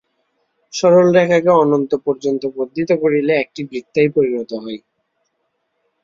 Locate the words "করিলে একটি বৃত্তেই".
3.01-4.09